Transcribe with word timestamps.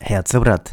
head 0.00 0.30
sõbrad, 0.30 0.72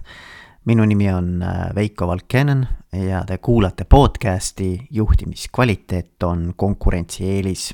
minu 0.66 0.86
nimi 0.86 1.10
on 1.14 1.42
äh, 1.44 1.70
Veiko 1.76 2.08
Valkenen 2.08 2.66
ja 2.92 3.24
te 3.28 3.38
kuulate 3.38 3.86
podcasti 3.86 4.88
Juhtimiskvaliteet 4.92 6.24
on 6.24 6.54
konkurentsieelis. 6.56 7.72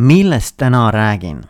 millest 0.00 0.56
täna 0.56 0.90
räägin? 0.90 1.42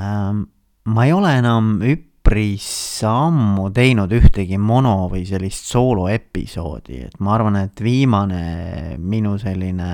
Ähm, 0.00 0.42
ma 0.84 1.04
ei 1.04 1.12
ole 1.12 1.32
enam 1.38 1.80
üpris 1.82 3.02
ammu 3.06 3.70
teinud 3.74 4.12
ühtegi 4.14 4.58
mono 4.58 5.08
või 5.10 5.24
sellist 5.26 5.66
sooloepisoodi, 5.72 7.00
et 7.08 7.18
ma 7.20 7.34
arvan, 7.34 7.58
et 7.64 7.82
viimane 7.82 8.96
minu 8.98 9.36
selline 9.42 9.90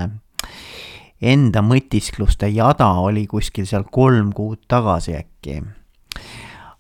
enda 1.20 1.62
mõtiskluste 1.64 2.50
jada 2.52 2.90
oli 3.02 3.26
kuskil 3.30 3.66
seal 3.66 3.86
kolm 3.90 4.32
kuud 4.32 4.62
tagasi 4.70 5.16
äkki. 5.18 5.62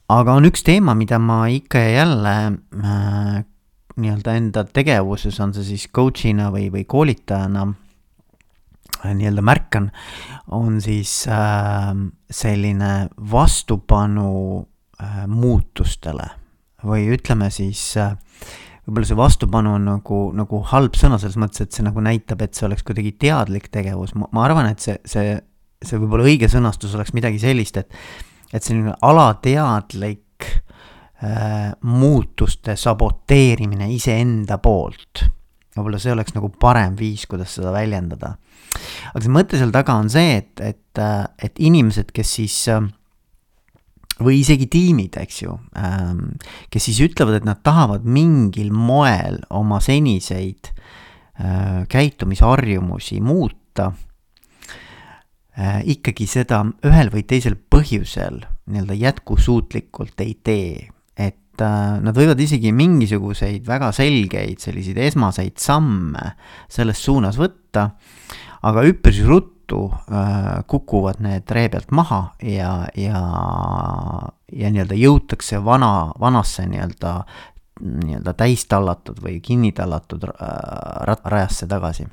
aga 0.08 0.34
on 0.34 0.48
üks 0.48 0.64
teema, 0.64 0.94
mida 0.94 1.18
ma 1.18 1.46
ikka 1.52 1.78
ja 1.78 1.90
jälle 1.90 2.36
äh, 2.54 3.44
nii-öelda 3.98 4.34
enda 4.38 4.64
tegevuses, 4.64 5.40
on 5.40 5.52
see 5.54 5.66
siis 5.74 5.88
coach'ina 5.94 6.52
või, 6.54 6.68
või 6.72 6.84
koolitajana 6.86 7.66
äh, 7.66 9.12
nii-öelda 9.14 9.42
märkan, 9.42 9.90
on 10.54 10.80
siis 10.80 11.26
äh, 11.28 11.92
selline 12.30 13.08
vastupanu 13.18 14.30
äh, 15.02 15.26
muutustele 15.26 16.30
või 16.86 17.08
ütleme 17.10 17.50
siis 17.50 17.82
äh, 17.98 18.14
võib-olla 18.88 19.08
see 19.10 19.18
vastupanu 19.18 19.74
on 19.76 19.84
nagu, 19.84 20.18
nagu 20.32 20.62
halb 20.70 20.96
sõna 20.96 21.18
selles 21.20 21.36
mõttes, 21.40 21.60
et 21.60 21.76
see 21.76 21.84
nagu 21.84 22.00
näitab, 22.00 22.40
et 22.40 22.56
see 22.56 22.64
oleks 22.64 22.86
kuidagi 22.88 23.12
teadlik 23.20 23.68
tegevus, 23.74 24.14
ma, 24.16 24.30
arvan, 24.46 24.70
et 24.72 24.80
see, 24.80 24.96
see, 25.04 25.34
see 25.84 26.00
võib-olla 26.00 26.24
õige 26.24 26.48
sõnastus 26.48 26.94
oleks 26.96 27.12
midagi 27.16 27.40
sellist, 27.42 27.76
et, 27.82 27.92
et 28.48 28.64
selline 28.64 28.94
alateadlik 29.04 30.48
äh, 31.20 31.74
muutuste 31.84 32.78
saboteerimine 32.80 33.90
iseenda 33.92 34.56
poolt. 34.64 35.26
võib-olla 35.76 36.00
see 36.00 36.16
oleks 36.16 36.32
nagu 36.38 36.48
parem 36.56 36.96
viis, 36.96 37.26
kuidas 37.28 37.58
seda 37.58 37.74
väljendada. 37.76 38.38
aga 39.12 39.20
see 39.20 39.36
mõte 39.36 39.60
seal 39.60 39.74
taga 39.74 39.98
on 40.00 40.08
see, 40.08 40.38
et, 40.40 40.54
et, 40.64 41.02
äh, 41.04 41.26
et 41.44 41.60
inimesed, 41.60 42.08
kes 42.16 42.36
siis 42.40 42.56
äh, 42.72 42.88
või 44.22 44.40
isegi 44.42 44.66
tiimid, 44.70 45.16
eks 45.20 45.42
ju, 45.44 45.54
ähm, 45.78 46.38
kes 46.72 46.88
siis 46.88 47.00
ütlevad, 47.06 47.38
et 47.38 47.46
nad 47.46 47.62
tahavad 47.66 48.06
mingil 48.08 48.72
moel 48.74 49.40
oma 49.54 49.80
seniseid 49.84 50.70
äh, 50.72 51.84
käitumisharjumusi 51.90 53.20
muuta, 53.24 53.92
äh, 55.54 55.82
ikkagi 55.94 56.26
seda 56.30 56.64
ühel 56.86 57.12
või 57.14 57.24
teisel 57.30 57.58
põhjusel 57.58 58.42
nii-öelda 58.68 58.96
jätkusuutlikult 58.98 60.24
ei 60.24 60.34
tee. 60.44 60.88
et 61.18 61.62
äh, 61.62 61.98
nad 62.02 62.14
võivad 62.14 62.40
isegi 62.40 62.72
mingisuguseid 62.72 63.66
väga 63.66 63.92
selgeid 63.92 64.62
selliseid 64.62 64.98
esmaseid 65.08 65.58
samme 65.58 66.34
selles 66.70 67.02
suunas 67.02 67.38
võtta, 67.38 67.90
aga 68.62 68.84
üpris 68.86 69.22
ruttu 69.26 69.57
ruttu 69.68 69.94
äh, 70.12 70.64
kukuvad 70.66 71.20
need 71.20 71.50
ree 71.50 71.68
pealt 71.68 71.90
maha 71.90 72.34
ja, 72.42 72.86
ja, 72.96 73.20
ja 74.52 74.70
nii-öelda 74.70 74.94
jõutakse 74.94 75.64
vana, 75.64 76.12
vanasse 76.20 76.66
nii-öelda, 76.66 77.24
nii-öelda 77.80 78.34
täis 78.34 78.66
tallatud 78.66 79.20
või 79.22 79.40
kinni 79.40 79.72
tallatud 79.72 80.24
äh, 80.24 81.16
rajasse 81.24 81.66
tagasi. 81.66 82.06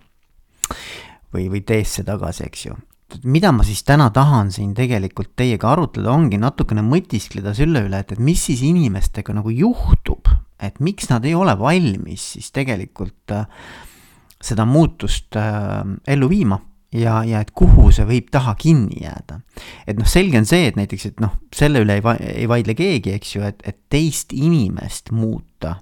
või, 1.33 1.49
või 1.49 1.61
teesse 1.61 2.03
tagasi, 2.03 2.43
eks 2.45 2.65
ju. 2.65 2.75
Mida 3.23 3.51
ma 3.51 3.63
siis 3.63 3.83
täna 3.83 4.09
tahan 4.09 4.51
siin 4.51 4.73
tegelikult 4.73 5.35
teiega 5.35 5.71
arutleda, 5.71 6.11
ongi 6.11 6.37
natukene 6.37 6.81
mõtiskleda 6.81 7.53
selle 7.53 7.83
üle, 7.85 7.99
et, 7.99 8.11
et 8.11 8.19
mis 8.19 8.41
siis 8.41 8.63
inimestega 8.65 9.33
nagu 9.33 9.49
juhtub, 9.49 10.27
et 10.59 10.79
miks 10.79 11.09
nad 11.09 11.25
ei 11.25 11.35
ole 11.35 11.53
valmis 11.59 12.31
siis 12.33 12.51
tegelikult 12.51 13.31
äh, 13.31 13.45
seda 14.41 14.65
muutust 14.65 15.35
äh, 15.35 15.83
ellu 16.07 16.29
viima 16.29 16.59
ja, 16.95 17.19
ja 17.27 17.41
et 17.43 17.51
kuhu 17.55 17.89
see 17.93 18.07
võib 18.07 18.29
taha 18.33 18.55
kinni 18.59 19.03
jääda. 19.03 19.39
et 19.87 19.99
noh, 19.99 20.07
selge 20.09 20.39
on 20.41 20.47
see, 20.49 20.69
et 20.69 20.79
näiteks, 20.79 21.09
et 21.11 21.23
noh, 21.23 21.35
selle 21.55 21.83
üle 21.85 21.99
ei, 21.99 22.03
va 22.05 22.15
ei 22.19 22.47
vaidle 22.49 22.75
keegi, 22.77 23.15
eks 23.15 23.35
ju, 23.35 23.43
et, 23.47 23.61
et 23.67 23.79
teist 23.91 24.33
inimest 24.35 25.11
muuta 25.15 25.75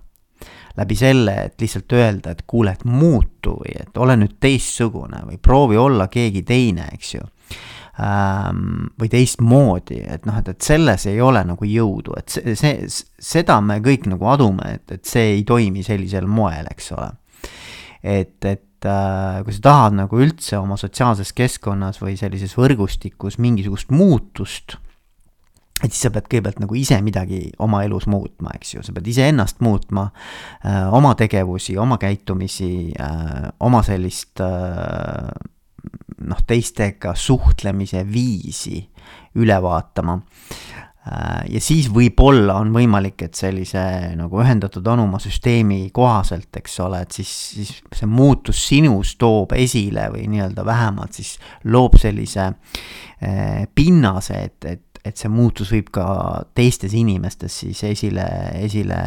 läbi 0.77 0.95
selle, 0.97 1.35
et 1.47 1.61
lihtsalt 1.61 1.93
öelda, 1.93 2.33
et 2.33 2.41
kuule, 2.49 2.73
et 2.73 2.85
muutu 2.89 3.59
või 3.59 3.75
et 3.77 3.97
ole 4.01 4.17
nüüd 4.17 4.39
teistsugune 4.41 5.21
või 5.27 5.37
proovi 5.37 5.77
olla 5.77 6.07
keegi 6.11 6.41
teine, 6.47 6.87
eks 6.95 7.13
ju 7.13 7.21
ähm,. 8.01 8.89
või 8.99 9.09
teistmoodi, 9.13 10.01
et 10.15 10.25
noh, 10.25 10.39
et, 10.41 10.49
et 10.49 10.65
selles 10.65 11.05
ei 11.11 11.21
ole 11.21 11.43
nagu 11.45 11.67
jõudu, 11.67 12.17
et 12.17 12.33
see, 12.33 12.55
see, 12.57 12.87
seda 13.21 13.59
me 13.61 13.77
kõik 13.85 14.09
nagu 14.09 14.29
adume, 14.33 14.79
et, 14.79 14.97
et 14.97 15.05
see 15.05 15.35
ei 15.37 15.43
toimi 15.45 15.85
sellisel 15.85 16.25
moel, 16.27 16.65
eks 16.73 16.91
ole. 16.97 17.11
et, 18.01 18.37
et 18.49 18.65
kui 18.83 19.55
sa 19.55 19.63
tahad 19.63 19.97
nagu 19.97 20.19
üldse 20.23 20.57
oma 20.59 20.77
sotsiaalses 20.79 21.33
keskkonnas 21.35 22.01
või 22.01 22.17
sellises 22.19 22.55
võrgustikus 22.57 23.39
mingisugust 23.41 23.93
muutust, 23.93 24.77
et 25.83 25.91
siis 25.91 26.05
sa 26.05 26.11
pead 26.13 26.27
kõigepealt 26.31 26.61
nagu 26.63 26.77
ise 26.77 26.99
midagi 27.03 27.41
oma 27.63 27.83
elus 27.87 28.07
muutma, 28.11 28.53
eks 28.57 28.75
ju, 28.75 28.83
sa 28.85 28.95
pead 28.95 29.09
iseennast 29.13 29.63
muutma 29.65 30.09
äh,, 30.09 30.87
oma 30.93 31.15
tegevusi, 31.19 31.77
oma 31.81 31.99
käitumisi 32.01 32.93
äh,, 32.99 33.49
oma 33.63 33.83
sellist 33.85 34.43
äh, 34.43 35.31
noh, 36.23 36.43
teistega 36.47 37.15
suhtlemise 37.19 38.05
viisi 38.07 38.79
üle 39.39 39.57
vaatama. 39.63 40.19
Äh, 40.21 40.89
ja 41.49 41.59
siis 41.59 41.89
võib-olla 41.91 42.55
on 42.61 42.69
võimalik, 42.71 43.25
et 43.25 43.35
sellise 43.35 43.81
nagu 44.15 44.39
ühendatud 44.39 44.85
anumasüsteemi 44.87 45.89
kohaselt, 45.95 46.47
eks 46.61 46.77
ole, 46.85 47.01
et 47.03 47.17
siis, 47.19 47.31
siis 47.57 47.71
see 47.91 48.07
muutus 48.07 48.61
sinus 48.69 49.17
toob 49.19 49.51
esile 49.57 50.07
või 50.13 50.29
nii-öelda 50.31 50.63
vähemalt 50.65 51.19
siis 51.19 51.35
loob 51.67 51.97
sellise 51.99 52.45
eh, 52.47 53.65
pinnase, 53.75 54.37
et, 54.47 54.69
et, 54.69 55.01
et 55.03 55.19
see 55.19 55.31
muutus 55.31 55.73
võib 55.75 55.89
ka 55.91 56.05
teistes 56.55 56.95
inimestes 56.95 57.57
siis 57.65 57.83
esile, 57.89 58.27
esile 58.63 58.99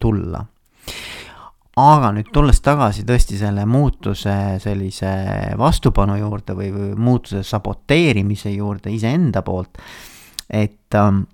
tulla. 0.00 0.42
Aga 1.80 2.10
nüüd 2.16 2.28
tulles 2.32 2.60
tagasi 2.64 3.06
tõesti 3.08 3.36
selle 3.40 3.64
muutuse 3.68 4.34
sellise 4.60 5.14
vastupanu 5.60 6.16
juurde 6.20 6.56
või, 6.56 6.68
või 6.72 6.92
muutuse 7.08 7.40
saboteerimise 7.44 8.52
juurde 8.52 8.92
iseenda 8.92 9.40
poolt 9.44 9.80
et 10.50 10.94
ähm, 10.94 11.24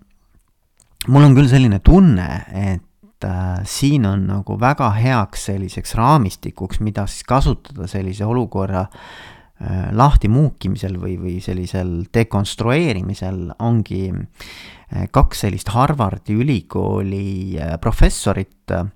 mul 1.09 1.27
on 1.27 1.37
küll 1.37 1.51
selline 1.51 1.81
tunne, 1.85 2.29
et 2.55 3.27
äh, 3.27 3.61
siin 3.69 4.07
on 4.09 4.27
nagu 4.31 4.57
väga 4.61 4.91
heaks 4.97 5.49
selliseks 5.51 5.97
raamistikuks, 5.99 6.81
mida 6.81 7.07
siis 7.11 7.27
kasutada 7.29 7.89
sellise 7.91 8.27
olukorra 8.29 8.87
äh, 8.87 9.91
lahti 9.97 10.31
muukimisel 10.33 10.99
või, 11.01 11.19
või 11.21 11.37
sellisel 11.45 12.03
dekonstrueerimisel 12.15 13.53
ongi 13.61 14.05
äh, 14.13 15.07
kaks 15.11 15.47
sellist 15.47 15.73
Harvardi 15.75 16.39
ülikooli 16.39 17.59
äh, 17.61 17.77
professorit 17.81 18.71
äh,. 18.71 18.87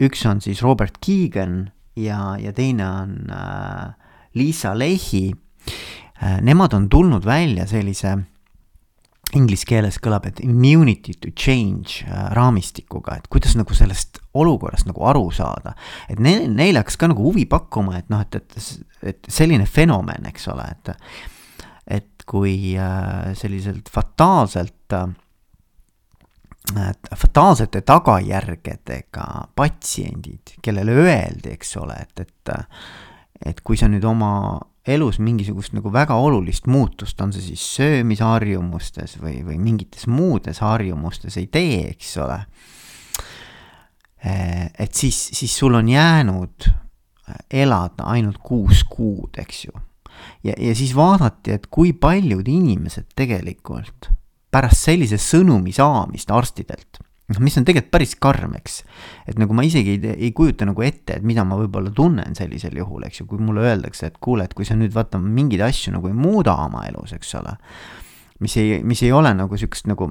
üks 0.00 0.22
on 0.24 0.40
siis 0.40 0.62
Robert 0.64 0.96
Keegan 1.04 1.66
ja, 2.00 2.36
ja 2.40 2.52
teine 2.56 2.86
on 2.88 3.30
äh, 3.30 3.92
Liisa 4.34 4.72
Lehi 4.78 5.34
nemad 6.22 6.74
on 6.74 6.88
tulnud 6.88 7.24
välja 7.26 7.66
sellise 7.66 8.16
inglise 9.38 9.66
keeles 9.68 9.98
kõlab, 10.02 10.26
et 10.28 10.40
immunity 10.44 11.14
to 11.18 11.32
change 11.38 12.04
äh, 12.04 12.28
raamistikuga, 12.36 13.18
et 13.18 13.28
kuidas 13.32 13.56
nagu 13.58 13.74
sellest 13.76 14.20
olukorrast 14.36 14.88
nagu 14.88 15.04
aru 15.08 15.28
saada. 15.34 15.74
et 16.08 16.20
neil, 16.22 16.46
neile 16.52 16.82
hakkas 16.82 16.98
ka 17.00 17.08
nagu 17.10 17.24
huvi 17.24 17.46
pakkuma, 17.50 17.98
et 17.98 18.10
noh, 18.12 18.22
et, 18.24 18.38
et, 18.38 18.86
et 19.14 19.30
selline 19.32 19.66
fenomen, 19.66 20.28
eks 20.30 20.48
ole, 20.52 20.66
et, 20.76 20.94
et 21.98 22.26
kui 22.28 22.74
äh, 22.78 23.32
selliselt 23.38 23.90
fataalselt 23.92 24.98
äh,, 25.00 25.08
fataalsete 27.14 27.82
tagajärgedega 27.84 29.26
patsiendid, 29.56 30.56
kellele 30.64 30.94
öeldi, 31.04 31.52
eks 31.52 31.74
ole, 31.76 31.98
et, 32.06 32.24
et, 32.24 32.54
et 33.50 33.60
kui 33.60 33.76
sa 33.76 33.90
nüüd 33.90 34.06
oma 34.08 34.30
elus 34.86 35.18
mingisugust 35.18 35.72
nagu 35.72 35.92
väga 35.92 36.16
olulist 36.20 36.66
muutust, 36.68 37.20
on 37.24 37.32
see 37.32 37.42
siis 37.42 37.64
söömisharjumustes 37.78 39.16
või, 39.22 39.38
või 39.46 39.58
mingites 39.62 40.06
muudes 40.10 40.60
harjumustes 40.64 41.38
ei 41.40 41.46
tee, 41.52 41.80
eks 41.94 42.16
ole. 42.24 42.40
Eh, 44.24 44.66
et 44.80 44.94
siis, 44.94 45.18
siis 45.36 45.56
sul 45.56 45.74
on 45.76 45.88
jäänud 45.88 46.68
elada 47.50 48.10
ainult 48.12 48.38
kuus 48.44 48.84
kuud, 48.84 49.38
eks 49.40 49.64
ju. 49.64 49.72
ja, 50.44 50.52
ja 50.58 50.74
siis 50.76 50.92
vaadati, 50.96 51.56
et 51.56 51.66
kui 51.72 51.92
paljud 51.92 52.48
inimesed 52.48 53.14
tegelikult 53.16 54.10
pärast 54.52 54.86
sellise 54.86 55.18
sõnumi 55.18 55.72
saamist 55.74 56.30
arstidelt 56.30 57.00
noh, 57.32 57.40
mis 57.40 57.56
on 57.56 57.64
tegelikult 57.64 57.92
päris 57.94 58.14
karm, 58.20 58.56
eks. 58.58 58.82
et 59.30 59.38
nagu 59.40 59.56
ma 59.56 59.64
isegi 59.66 59.96
ei, 59.96 60.14
ei 60.28 60.32
kujuta 60.36 60.68
nagu 60.68 60.84
ette, 60.84 61.18
et 61.18 61.26
mida 61.26 61.44
ma 61.48 61.58
võib-olla 61.60 61.92
tunnen 61.94 62.36
sellisel 62.36 62.76
juhul, 62.78 63.06
eks 63.08 63.22
ju, 63.22 63.28
kui 63.30 63.40
mulle 63.40 63.64
öeldakse, 63.64 64.10
et 64.10 64.18
kuule, 64.22 64.44
et 64.44 64.56
kui 64.56 64.68
sa 64.68 64.76
nüüd 64.78 64.92
vaata 64.94 65.20
mingeid 65.22 65.64
asju 65.64 65.94
nagu 65.96 66.10
ei 66.10 66.18
muuda 66.18 66.56
oma 66.66 66.84
elus, 66.90 67.14
eks 67.16 67.34
ole. 67.40 67.56
mis 68.44 68.56
ei, 68.60 68.82
mis 68.84 69.02
ei 69.06 69.12
ole 69.14 69.32
nagu 69.34 69.56
sihukest 69.56 69.88
nagu 69.88 70.10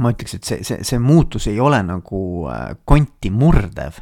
ma 0.00 0.14
ütleks, 0.14 0.38
et 0.38 0.48
see, 0.48 0.64
see, 0.64 0.80
see 0.86 1.00
muutus 1.02 1.48
ei 1.50 1.58
ole 1.60 1.82
nagu 1.84 2.20
äh, 2.48 2.72
konti 2.88 3.28
murdev. 3.34 4.00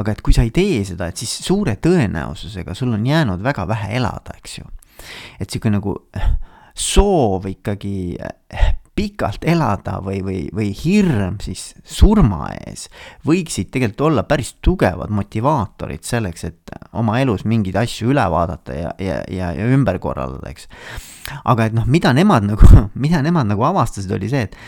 aga 0.00 0.12
et 0.12 0.22
kui 0.26 0.34
sa 0.34 0.42
ei 0.42 0.50
tee 0.50 0.82
seda, 0.88 1.10
et 1.10 1.20
siis 1.20 1.30
suure 1.46 1.76
tõenäosusega 1.78 2.74
sul 2.74 2.96
on 2.96 3.06
jäänud 3.06 3.42
väga 3.44 3.68
vähe 3.70 3.94
elada, 4.00 4.34
eks 4.40 4.58
ju. 4.58 4.66
et 5.38 5.46
sihuke 5.46 5.70
nagu 5.70 5.94
soov 6.74 7.46
ikkagi 7.46 8.16
äh, 8.18 8.79
pikalt 9.00 9.44
elada 9.48 9.96
või, 10.04 10.20
või, 10.24 10.40
või 10.52 10.70
hirm 10.76 11.38
siis 11.40 11.70
surma 11.88 12.50
ees 12.66 12.86
võiksid 13.28 13.70
tegelikult 13.72 14.06
olla 14.10 14.24
päris 14.28 14.52
tugevad 14.64 15.12
motivaatorid 15.14 16.04
selleks, 16.04 16.44
et 16.50 16.74
oma 17.00 17.20
elus 17.22 17.46
mingeid 17.48 17.78
asju 17.80 18.12
üle 18.12 18.26
vaadata 18.32 18.76
ja, 18.76 18.92
ja, 19.00 19.18
ja, 19.32 19.50
ja 19.56 19.70
ümber 19.72 20.00
korraldada, 20.02 20.52
eks. 20.52 20.68
aga 21.48 21.70
et 21.70 21.76
noh, 21.76 21.88
mida 21.88 22.12
nemad 22.16 22.48
nagu, 22.50 22.68
mida 23.06 23.22
nemad 23.24 23.48
nagu 23.48 23.64
avastasid, 23.70 24.12
oli 24.16 24.28
see, 24.32 24.44
et, 24.48 24.58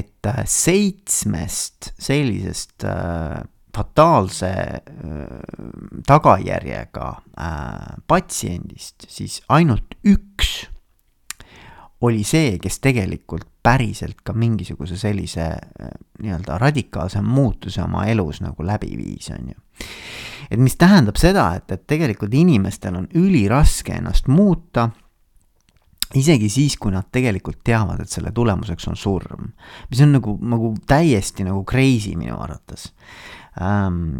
et 0.00 0.32
äh, 0.32 0.44
seitsmest 0.48 1.92
sellisest 2.00 2.88
äh, 2.88 3.42
fataalse 3.72 4.52
äh, 4.52 4.82
tagajärjega 6.08 7.08
äh, 7.36 7.96
patsiendist 8.08 9.08
siis 9.12 9.40
ainult 9.52 9.96
üks 10.04 10.71
oli 12.02 12.24
see, 12.26 12.56
kes 12.62 12.80
tegelikult 12.82 13.46
päriselt 13.62 14.24
ka 14.26 14.34
mingisuguse 14.34 14.96
sellise 14.98 15.44
äh, 15.46 15.92
nii-öelda 16.22 16.58
radikaalse 16.58 17.22
muutuse 17.22 17.82
oma 17.82 18.06
elus 18.10 18.40
nagu 18.42 18.66
läbi 18.66 18.96
viis, 18.98 19.30
on 19.30 19.52
ju. 19.52 19.60
et 20.50 20.58
mis 20.58 20.76
tähendab 20.76 21.20
seda, 21.20 21.52
et, 21.56 21.70
et 21.70 21.86
tegelikult 21.86 22.34
inimestel 22.34 22.98
on 22.98 23.06
üliraske 23.14 23.94
ennast 23.94 24.28
muuta, 24.28 24.88
isegi 26.18 26.50
siis, 26.52 26.76
kui 26.76 26.92
nad 26.92 27.06
tegelikult 27.12 27.62
teavad, 27.64 28.02
et 28.02 28.10
selle 28.10 28.32
tulemuseks 28.34 28.90
on 28.90 28.98
surm. 28.98 29.52
mis 29.90 30.02
on 30.02 30.12
nagu, 30.18 30.36
nagu 30.42 30.74
täiesti 30.86 31.46
nagu 31.46 31.64
crazy 31.64 32.16
minu 32.18 32.36
arvates 32.42 32.90
ähm, 33.60 34.18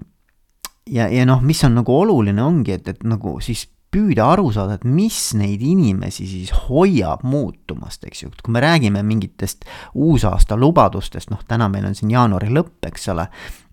ja, 0.87 1.08
ja 1.08 1.26
noh, 1.26 1.43
mis 1.43 1.64
on 1.64 1.76
nagu 1.81 1.99
oluline, 1.99 2.43
ongi, 2.43 2.78
et, 2.78 2.88
et 2.88 3.05
nagu 3.05 3.38
siis 3.43 3.67
püüda 3.93 4.25
aru 4.33 4.49
saada, 4.55 4.79
et 4.79 4.85
mis 4.89 5.19
neid 5.37 5.61
inimesi 5.65 6.25
siis 6.29 6.53
hoiab 6.69 7.25
muutumast, 7.29 8.05
eks 8.09 8.25
ju, 8.25 8.31
et 8.33 8.43
kui 8.44 8.55
me 8.55 8.62
räägime 8.65 9.03
mingitest 9.05 9.67
uusaasta 9.93 10.56
lubadustest, 10.56 11.31
noh, 11.33 11.43
täna 11.49 11.69
meil 11.73 11.87
on 11.91 11.97
siin 11.99 12.15
jaanuari 12.15 12.49
lõpp, 12.55 12.89
eks 12.89 13.09
ole, 13.12 13.27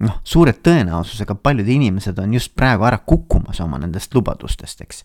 noh, 0.04 0.20
suure 0.28 0.54
tõenäosusega 0.60 1.38
paljud 1.40 1.72
inimesed 1.76 2.20
on 2.20 2.36
just 2.36 2.56
praegu 2.60 2.88
ära 2.90 3.00
kukkumas 3.00 3.62
oma 3.64 3.80
nendest 3.80 4.16
lubadustest, 4.16 4.84
eks. 4.84 5.04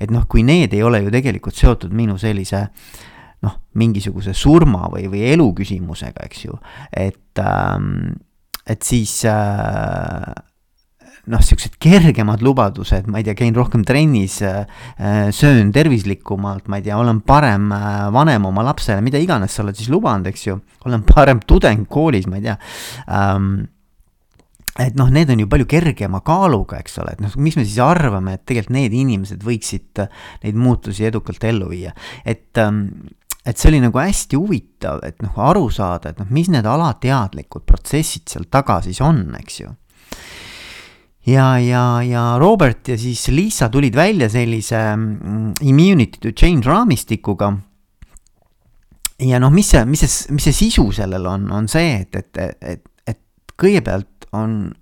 et 0.00 0.14
noh, 0.14 0.26
kui 0.28 0.42
need 0.46 0.74
ei 0.74 0.82
ole 0.86 1.04
ju 1.04 1.14
tegelikult 1.14 1.58
seotud 1.58 1.94
minu 1.94 2.18
sellise 2.18 2.66
noh, 3.46 3.60
mingisuguse 3.78 4.34
surma 4.34 4.88
või, 4.90 5.06
või 5.12 5.26
elu 5.30 5.50
küsimusega, 5.60 6.26
eks 6.26 6.46
ju, 6.48 6.58
et 6.90 7.42
ähm, 7.42 8.16
et 8.66 8.82
siis 8.82 9.20
äh, 9.30 10.34
noh, 11.32 11.42
siuksed 11.42 11.76
kergemad 11.82 12.42
lubadused, 12.44 13.08
ma 13.10 13.20
ei 13.20 13.26
tea, 13.26 13.36
käin 13.38 13.56
rohkem 13.56 13.82
trennis, 13.86 14.38
äh, 14.46 14.66
söön 15.34 15.72
tervislikumalt, 15.74 16.68
ma 16.70 16.80
ei 16.80 16.86
tea, 16.86 16.98
olen 16.98 17.20
parem 17.26 17.70
äh, 17.74 17.86
vanem 18.14 18.46
oma 18.48 18.64
lapsele, 18.66 19.02
mida 19.04 19.20
iganes 19.22 19.56
sa 19.56 19.64
oled 19.64 19.78
siis 19.78 19.90
lubanud, 19.92 20.28
eks 20.30 20.46
ju. 20.46 20.58
olen 20.86 21.06
parem 21.14 21.42
tudeng 21.46 21.88
koolis, 21.90 22.28
ma 22.30 22.38
ei 22.38 22.46
tea. 22.46 22.56
Um, 23.10 23.50
et 24.78 24.96
noh, 24.98 25.08
need 25.10 25.30
on 25.32 25.40
ju 25.40 25.48
palju 25.50 25.66
kergema 25.70 26.20
kaaluga, 26.24 26.78
eks 26.84 26.98
ole, 27.02 27.16
et 27.16 27.22
noh, 27.24 27.32
mis 27.42 27.56
me 27.58 27.64
siis 27.64 27.80
arvame, 27.82 28.36
et 28.36 28.44
tegelikult 28.46 28.76
need 28.76 28.96
inimesed 28.96 29.46
võiksid 29.46 30.04
äh, 30.04 30.26
neid 30.44 30.58
muutusi 30.60 31.08
edukalt 31.08 31.46
ellu 31.48 31.70
viia, 31.72 31.94
et 32.24 32.60
ähm, 32.62 32.84
et 33.46 33.54
see 33.54 33.70
oli 33.70 33.78
nagu 33.78 33.98
hästi 34.02 34.34
huvitav, 34.34 35.04
et 35.06 35.20
noh, 35.22 35.36
aru 35.38 35.68
saada, 35.70 36.10
et 36.10 36.18
noh, 36.18 36.26
mis 36.34 36.48
need 36.50 36.66
alateadlikud 36.66 37.62
protsessid 37.66 38.26
seal 38.26 38.48
taga 38.50 38.80
siis 38.82 38.98
on, 39.06 39.22
eks 39.38 39.60
ju 39.60 39.70
ja, 41.26 41.58
ja, 41.60 42.02
ja 42.02 42.38
Robert 42.38 42.88
ja 42.88 42.98
siis 42.98 43.28
Liisa 43.28 43.68
tulid 43.68 43.94
välja 43.96 44.28
sellise 44.30 44.96
mm, 44.96 45.52
immunity 45.60 46.20
to 46.22 46.32
change 46.32 46.68
raamistikuga. 46.68 47.52
ja 49.18 49.40
noh, 49.40 49.52
mis 49.52 49.70
see, 49.70 49.84
mis 49.88 50.04
see, 50.04 50.34
mis 50.34 50.44
see 50.44 50.56
sisu 50.56 50.90
sellel 50.92 51.26
on, 51.26 51.50
on 51.52 51.68
see, 51.68 52.02
et, 52.02 52.16
et, 52.16 52.58
et, 52.60 52.88
et 53.06 53.54
kõigepealt 53.58 54.28
on 54.36 54.74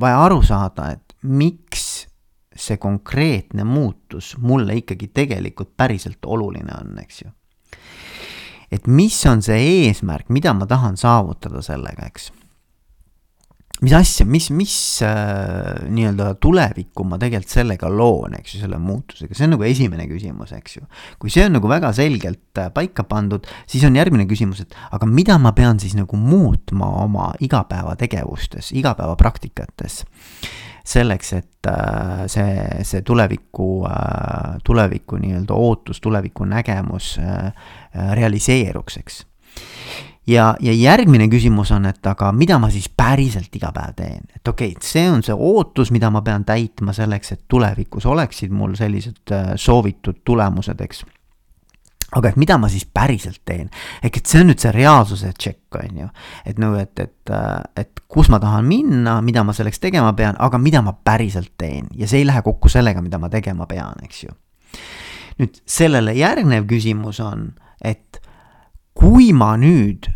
vaja 0.00 0.20
aru 0.24 0.42
saada, 0.46 0.92
et 0.94 1.16
miks 1.26 2.06
see 2.54 2.78
konkreetne 2.78 3.64
muutus 3.66 4.36
mulle 4.38 4.76
ikkagi 4.78 5.08
tegelikult 5.10 5.72
päriselt 5.76 6.22
oluline 6.30 6.70
on, 6.78 6.94
eks 7.02 7.24
ju. 7.24 7.32
et 8.70 8.86
mis 8.86 9.18
on 9.26 9.42
see 9.42 9.58
eesmärk, 9.88 10.30
mida 10.30 10.54
ma 10.54 10.66
tahan 10.70 10.96
saavutada 10.96 11.62
sellega, 11.66 12.06
eks 12.06 12.30
mis 13.82 13.92
asja, 13.96 14.24
mis, 14.26 14.48
mis 14.54 14.74
äh, 15.02 15.88
nii-öelda 15.90 16.34
tulevikku 16.42 17.04
ma 17.08 17.18
tegelikult 17.20 17.54
sellega 17.56 17.90
loon, 17.90 18.36
eks 18.38 18.54
ju, 18.54 18.60
selle 18.62 18.78
muutusega, 18.82 19.34
see 19.34 19.48
on 19.48 19.54
nagu 19.56 19.66
esimene 19.66 20.06
küsimus, 20.10 20.54
eks 20.54 20.78
ju. 20.78 20.86
kui 21.20 21.32
see 21.32 21.46
on 21.48 21.56
nagu 21.58 21.70
väga 21.70 21.90
selgelt 21.96 22.62
äh, 22.62 22.70
paika 22.74 23.06
pandud, 23.08 23.48
siis 23.70 23.84
on 23.88 23.98
järgmine 23.98 24.28
küsimus, 24.30 24.62
et 24.62 24.78
aga 24.94 25.08
mida 25.10 25.40
ma 25.42 25.52
pean 25.56 25.82
siis 25.82 25.96
nagu 25.98 26.18
muutma 26.20 26.92
oma 27.02 27.32
igapäevategevustes, 27.44 28.72
igapäevapraktikates. 28.78 30.04
selleks, 30.84 31.32
et 31.32 31.66
äh, 31.66 32.26
see, 32.28 32.56
see 32.84 33.02
tuleviku 33.02 33.86
äh,, 33.88 34.58
tuleviku 34.64 35.16
nii-öelda 35.16 35.56
ootus, 35.56 36.00
tuleviku 36.04 36.44
nägemus 36.44 37.16
äh, 37.18 37.46
äh 37.96 38.10
realiseeruks, 38.14 38.98
eks 39.00 39.24
ja, 40.26 40.54
ja 40.60 40.72
järgmine 40.72 41.28
küsimus 41.28 41.72
on, 41.74 41.86
et 41.90 42.06
aga 42.06 42.30
mida 42.32 42.58
ma 42.62 42.70
siis 42.72 42.88
päriselt 42.88 43.54
iga 43.56 43.72
päev 43.74 43.96
teen, 43.98 44.22
et 44.34 44.48
okei 44.48 44.74
okay,, 44.74 44.84
see 44.84 45.08
on 45.10 45.24
see 45.26 45.34
ootus, 45.34 45.92
mida 45.94 46.10
ma 46.10 46.22
pean 46.24 46.46
täitma 46.48 46.94
selleks, 46.96 47.34
et 47.34 47.44
tulevikus 47.48 48.06
oleksid 48.06 48.54
mul 48.54 48.76
sellised 48.78 49.34
äh, 49.34 49.52
soovitud 49.60 50.22
tulemused, 50.24 50.80
eks 50.80 51.04
aga 52.14 52.30
et 52.30 52.38
mida 52.38 52.56
ma 52.60 52.68
siis 52.70 52.84
päriselt 52.86 53.42
teen, 53.46 53.70
ehk 54.04 54.20
et 54.20 54.30
see 54.30 54.42
on 54.44 54.50
nüüd 54.52 54.62
see 54.62 54.72
reaalsuse 54.74 55.32
tšekk, 55.34 55.78
on 55.80 56.02
ju. 56.04 56.08
et 56.46 56.60
nagu, 56.62 56.78
et, 56.78 56.94
et, 57.00 57.32
äh, 57.34 57.84
et 57.84 58.04
kus 58.08 58.30
ma 58.32 58.40
tahan 58.42 58.66
minna, 58.68 59.18
mida 59.24 59.44
ma 59.44 59.54
selleks 59.56 59.82
tegema 59.82 60.12
pean, 60.16 60.38
aga 60.38 60.60
mida 60.62 60.82
ma 60.84 60.94
päriselt 60.94 61.54
teen 61.58 61.90
ja 61.98 62.08
see 62.10 62.22
ei 62.22 62.28
lähe 62.28 62.42
kokku 62.46 62.70
sellega, 62.72 63.02
mida 63.02 63.18
ma 63.18 63.32
tegema 63.32 63.66
pean, 63.70 63.98
eks 64.06 64.24
ju. 64.28 64.36
nüüd 65.42 65.58
sellele 65.66 66.14
järgnev 66.14 66.68
küsimus 66.70 67.18
on, 67.24 67.48
et 67.82 68.22
kui 68.94 69.32
ma 69.34 69.54
nüüd 69.58 70.06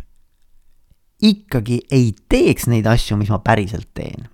ikkagi 1.22 1.82
ei 1.90 2.12
teeks 2.30 2.68
neid 2.70 2.86
asju, 2.86 3.18
mis 3.18 3.30
ma 3.32 3.40
päriselt 3.42 3.88
teen, 3.96 4.28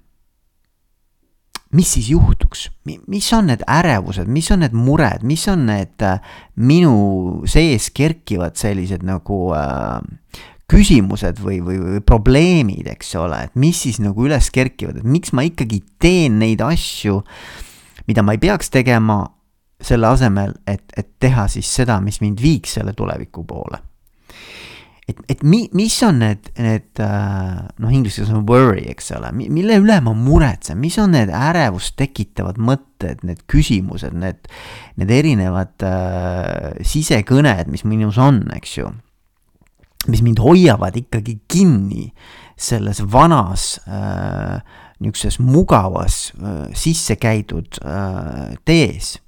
mis 1.75 1.95
siis 1.97 2.11
juhtuks, 2.13 2.69
mis 2.85 3.29
on 3.35 3.49
need 3.51 3.65
ärevused, 3.71 4.29
mis 4.31 4.51
on 4.55 4.63
need 4.63 4.75
mured, 4.77 5.25
mis 5.27 5.47
on 5.51 5.65
need 5.69 6.05
äh, 6.05 6.21
minu 6.61 7.45
sees 7.51 7.89
kerkivad 7.95 8.59
sellised 8.61 9.03
nagu 9.07 9.39
äh, 9.57 9.99
küsimused 10.71 11.41
või, 11.45 11.59
või, 11.65 11.79
või 11.83 12.03
probleemid, 12.05 12.89
eks 12.95 13.15
ole, 13.21 13.43
et 13.49 13.57
mis 13.59 13.81
siis 13.87 14.01
nagu 14.03 14.29
üles 14.29 14.51
kerkivad, 14.55 15.01
et 15.01 15.09
miks 15.09 15.35
ma 15.37 15.45
ikkagi 15.47 15.83
teen 16.01 16.39
neid 16.43 16.63
asju, 16.65 17.21
mida 18.09 18.25
ma 18.25 18.37
ei 18.37 18.43
peaks 18.43 18.71
tegema, 18.73 19.23
selle 19.85 20.09
asemel, 20.09 20.55
et, 20.71 20.85
et 20.97 21.11
teha 21.21 21.49
siis 21.51 21.69
seda, 21.81 21.99
mis 22.01 22.21
mind 22.23 22.41
viiks 22.41 22.79
selle 22.79 22.95
tuleviku 22.97 23.43
poole 23.49 23.83
et, 25.09 25.19
et 25.29 25.43
mi-, 25.43 25.69
mis 25.77 25.97
on 26.07 26.21
need, 26.23 26.49
need 26.59 27.03
äh, 27.03 27.61
noh, 27.83 27.93
inglise 27.93 28.21
keeles 28.21 28.33
on 28.35 28.47
worry, 28.49 28.85
eks 28.93 29.13
ole, 29.17 29.31
mille 29.37 29.79
üle 29.83 29.99
ma 30.05 30.15
muretsen, 30.17 30.79
mis 30.81 30.97
on 31.03 31.13
need 31.17 31.33
ärevust 31.35 31.97
tekitavad 32.01 32.61
mõtted, 32.61 33.25
need 33.27 33.43
küsimused, 33.51 34.17
need, 34.17 34.49
need 35.01 35.13
erinevad 35.13 35.85
äh, 35.85 36.71
sisekõned, 36.87 37.73
mis 37.73 37.85
minus 37.89 38.21
on, 38.21 38.45
eks 38.57 38.79
ju. 38.81 38.93
mis 40.05 40.21
mind 40.21 40.41
hoiavad 40.45 40.97
ikkagi 41.01 41.39
kinni 41.49 42.11
selles 42.61 43.01
vanas 43.09 43.79
äh, 43.89 44.61
niisuguses 45.01 45.39
mugavas 45.41 46.33
äh, 46.37 46.69
sisse 46.77 47.17
käidud 47.17 47.81
äh, 47.85 48.55
tees 48.65 49.19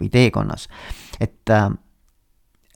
või 0.00 0.08
teekonnas, 0.10 0.68
et 1.20 1.50
äh, 1.50 1.70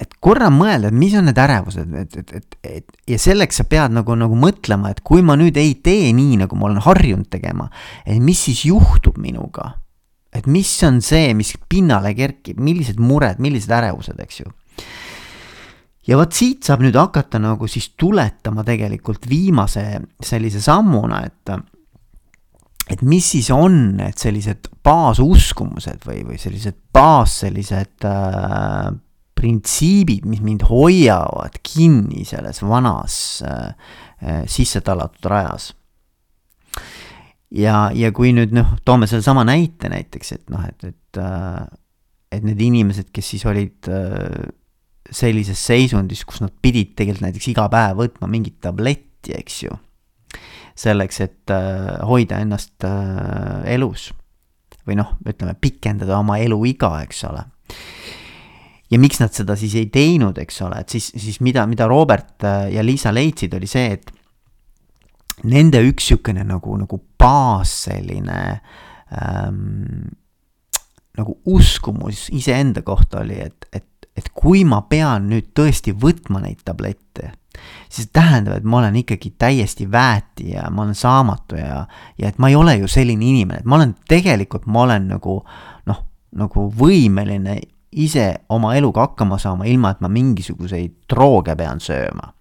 et 0.00 0.16
korra 0.22 0.48
mõelda, 0.50 0.90
et 0.90 0.96
mis 0.98 1.14
on 1.14 1.28
need 1.28 1.38
ärevused, 1.38 1.92
et, 2.00 2.16
et, 2.18 2.32
et, 2.34 2.56
et 2.66 3.12
ja 3.14 3.18
selleks 3.20 3.60
sa 3.60 3.66
pead 3.70 3.94
nagu, 3.94 4.16
nagu 4.18 4.36
mõtlema, 4.38 4.90
et 4.90 5.04
kui 5.06 5.22
ma 5.22 5.36
nüüd 5.38 5.58
ei 5.60 5.76
tee 5.84 6.10
nii, 6.16 6.40
nagu 6.42 6.58
ma 6.58 6.68
olen 6.68 6.82
harjunud 6.82 7.30
tegema, 7.30 7.68
et 8.02 8.18
mis 8.22 8.42
siis 8.48 8.64
juhtub 8.66 9.20
minuga. 9.22 9.74
et 10.34 10.48
mis 10.50 10.70
on 10.82 10.96
see, 10.98 11.28
mis 11.38 11.52
pinnale 11.70 12.10
kerkib, 12.18 12.58
millised 12.58 12.98
mured, 12.98 13.38
millised 13.38 13.70
ärevused, 13.70 14.18
eks 14.18 14.40
ju. 14.40 14.48
ja 16.08 16.18
vot 16.18 16.34
siit 16.34 16.66
saab 16.66 16.82
nüüd 16.82 16.98
hakata 16.98 17.38
nagu 17.38 17.68
siis 17.70 17.92
tuletama 17.94 18.64
tegelikult 18.66 19.28
viimase 19.30 20.02
sellise 20.18 20.60
sammuna, 20.60 21.22
et 21.22 21.54
et 22.90 23.00
mis 23.06 23.24
siis 23.24 23.46
on 23.54 23.94
need 23.96 24.18
sellised 24.20 24.66
baasuskumused 24.84 26.02
või, 26.04 26.18
või 26.26 26.36
sellised 26.36 26.76
baas 26.92 27.38
sellised 27.44 28.04
äh, 28.04 28.90
printsiibid, 29.44 30.24
mis 30.28 30.40
mind 30.44 30.64
hoiavad 30.70 31.60
kinni 31.64 32.24
selles 32.28 32.62
vanas 32.64 33.16
äh, 33.44 33.72
äh 34.24 34.42
sisse 34.48 34.80
tallatud 34.80 35.28
rajas. 35.28 35.74
ja, 37.50 37.90
ja 37.94 38.12
kui 38.12 38.32
nüüd 38.32 38.54
noh, 38.56 38.76
toome 38.84 39.06
sellesama 39.10 39.44
näite 39.44 39.92
näiteks, 39.92 40.32
et 40.32 40.50
noh, 40.50 40.64
et, 40.64 40.84
et 40.88 41.20
äh, 41.20 41.64
et 42.34 42.42
need 42.42 42.58
inimesed, 42.58 43.12
kes 43.14 43.28
siis 43.30 43.44
olid 43.46 43.86
sellises 45.14 45.60
seisundis, 45.68 46.24
kus 46.26 46.40
nad 46.42 46.50
pidid 46.50 46.96
tegelikult 46.98 47.28
näiteks 47.28 47.46
iga 47.52 47.68
päev 47.70 48.00
võtma 48.00 48.26
mingit 48.26 48.56
tabletti, 48.64 49.36
eks 49.36 49.60
ju. 49.68 49.76
selleks, 50.74 51.20
et 51.22 51.52
hoida 52.02 52.40
ennast 52.42 52.88
elus. 53.70 54.08
või 54.82 54.98
noh, 54.98 55.14
ütleme 55.22 55.54
pikendada 55.54 56.18
oma 56.18 56.40
eluiga, 56.42 56.90
eks 57.06 57.22
ole. 57.30 57.44
Ja 58.94 59.00
miks 59.02 59.18
nad 59.18 59.34
seda 59.34 59.56
siis 59.58 59.74
ei 59.80 59.88
teinud, 59.92 60.38
eks 60.38 60.60
ole, 60.62 60.82
et 60.84 60.94
siis, 60.94 61.10
siis 61.18 61.40
mida, 61.42 61.66
mida 61.66 61.88
Robert 61.90 62.46
äh, 62.46 62.68
ja 62.76 62.84
Liisa 62.86 63.10
leidsid, 63.14 63.56
oli 63.58 63.66
see, 63.70 63.96
et 63.98 64.12
nende 65.50 65.80
üks 65.82 66.12
niisugune 66.12 66.44
nagu, 66.46 66.76
nagu 66.78 67.00
baas 67.18 67.72
selline 67.88 68.38
ähm, 69.18 70.12
nagu 71.18 71.34
uskumus 71.50 72.28
iseenda 72.34 72.84
kohta 72.86 73.20
oli, 73.24 73.40
et, 73.42 73.66
et 73.72 73.90
et 74.14 74.28
kui 74.30 74.62
ma 74.66 74.84
pean 74.86 75.26
nüüd 75.30 75.50
tõesti 75.58 75.90
võtma 75.98 76.38
neid 76.44 76.62
tablette, 76.66 77.32
siis 77.90 78.12
tähendab, 78.14 78.60
et 78.60 78.66
ma 78.66 78.78
olen 78.80 79.00
ikkagi 79.02 79.32
täiesti 79.38 79.88
väeti 79.90 80.52
ja 80.52 80.68
ma 80.70 80.84
olen 80.84 80.98
saamatu 80.98 81.58
ja, 81.58 81.80
ja 82.18 82.30
et 82.30 82.38
ma 82.38 82.50
ei 82.50 82.54
ole 82.58 82.76
ju 82.78 82.90
selline 82.90 83.26
inimene, 83.26 83.62
et 83.62 83.68
ma 83.68 83.80
olen 83.80 83.96
tegelikult, 84.10 84.68
ma 84.70 84.84
olen 84.86 85.08
nagu 85.16 85.40
noh, 85.90 86.02
nagu 86.38 86.66
võimeline 86.78 87.58
ise 87.94 88.26
oma 88.48 88.74
eluga 88.76 89.06
hakkama 89.08 89.38
saama, 89.38 89.66
ilma 89.66 89.94
et 89.94 90.00
ma 90.00 90.08
mingisuguseid 90.08 90.96
drooge 91.10 91.54
pean 91.56 91.80
sööma 91.80 92.32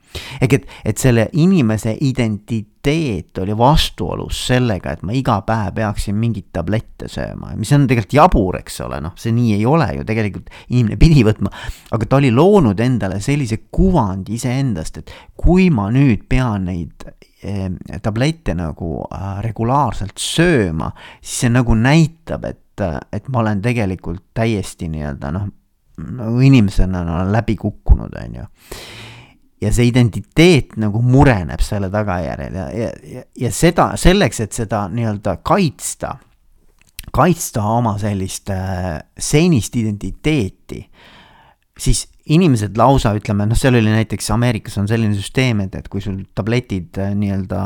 ehk 0.42 0.54
et, 0.58 0.70
et 0.86 1.00
selle 1.00 1.28
inimese 1.40 1.96
identiteet 2.02 3.40
oli 3.42 3.56
vastuolus 3.58 4.40
sellega, 4.50 4.94
et 4.94 5.04
ma 5.06 5.16
iga 5.16 5.40
päev 5.48 5.74
peaksin 5.78 6.18
mingeid 6.20 6.50
tablette 6.56 7.10
sööma, 7.12 7.54
mis 7.60 7.72
on 7.76 7.88
tegelikult 7.90 8.18
jabur, 8.18 8.60
eks 8.60 8.82
ole, 8.86 9.00
noh, 9.04 9.16
see 9.20 9.34
nii 9.36 9.56
ei 9.58 9.66
ole 9.70 9.90
ju, 9.98 10.06
tegelikult 10.08 10.52
inimene 10.70 11.00
pidi 11.02 11.26
võtma, 11.26 11.54
aga 11.96 12.10
ta 12.10 12.20
oli 12.20 12.32
loonud 12.34 12.80
endale 12.84 13.20
sellise 13.24 13.64
kuvandi 13.72 14.38
iseendast, 14.40 15.02
et 15.02 15.16
kui 15.40 15.70
ma 15.74 15.90
nüüd 15.94 16.28
pean 16.30 16.68
neid 16.70 17.08
eh, 17.44 17.68
tablette 18.04 18.56
nagu 18.58 18.96
äh, 19.08 19.40
regulaarselt 19.46 20.20
sööma, 20.20 20.92
siis 21.22 21.46
see 21.46 21.54
nagu 21.54 21.76
näitab, 21.78 22.46
et, 22.50 22.88
et 23.14 23.28
ma 23.30 23.44
olen 23.44 23.62
tegelikult 23.64 24.32
täiesti 24.36 24.90
nii-öelda 24.92 25.34
noh, 25.34 25.50
nagu 25.98 26.40
inimesena 26.42 27.04
no, 27.06 27.20
läbi 27.32 27.56
kukkunud, 27.60 28.14
on 28.24 28.40
ju 28.40 28.46
ja 29.64 29.72
see 29.74 29.88
identiteet 29.90 30.78
nagu 30.82 31.02
mureneb 31.06 31.64
selle 31.64 31.90
tagajärjel 31.94 32.60
ja, 32.60 32.68
ja, 32.76 32.92
ja, 33.16 33.24
ja 33.46 33.52
seda 33.54 33.94
selleks, 34.00 34.44
et 34.44 34.56
seda 34.56 34.86
nii-öelda 34.92 35.38
kaitsta, 35.46 36.16
kaitsta 37.14 37.64
oma 37.76 37.96
sellist 38.02 38.52
äh, 38.54 38.98
senist 39.18 39.76
identiteeti, 39.80 40.84
siis 41.80 42.06
inimesed 42.30 42.78
lausa 42.80 43.12
ütleme, 43.18 43.44
noh, 43.50 43.58
seal 43.60 43.76
oli 43.76 43.92
näiteks 43.92 44.30
Ameerikas 44.32 44.78
on 44.80 44.88
selline 44.88 45.16
süsteem, 45.18 45.60
et, 45.66 45.74
et 45.76 45.90
kui 45.92 46.00
sul 46.04 46.22
tabletid 46.38 47.00
äh, 47.02 47.12
nii-öelda 47.20 47.60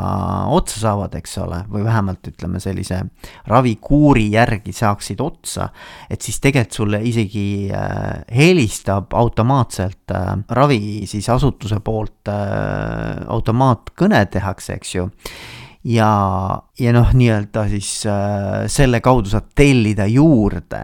otsa 0.54 0.80
saavad, 0.82 1.14
eks 1.20 1.36
ole, 1.44 1.60
või 1.70 1.84
vähemalt 1.86 2.26
ütleme 2.32 2.58
sellise 2.62 3.02
ravikuuri 3.46 4.26
järgi 4.32 4.74
saaksid 4.74 5.22
otsa, 5.22 5.68
et 6.10 6.24
siis 6.24 6.40
tegelikult 6.42 6.80
sulle 6.80 7.02
isegi 7.06 7.46
äh, 7.70 8.24
helistab 8.34 9.14
automaatselt 9.18 10.16
äh, 10.16 10.34
ravi 10.56 11.06
siis 11.06 11.28
asutuse 11.30 11.78
poolt 11.84 12.32
äh, 12.32 13.22
automaatkõne 13.30 14.24
tehakse, 14.32 14.80
eks 14.80 14.94
ju. 14.96 15.08
Ja, 15.88 16.10
ja 16.80 16.92
noh, 16.96 17.12
nii-öelda 17.14 17.68
siis 17.70 17.92
äh, 18.10 18.64
selle 18.72 18.98
kaudu 19.04 19.30
saad 19.30 19.52
tellida 19.56 20.08
juurde 20.10 20.82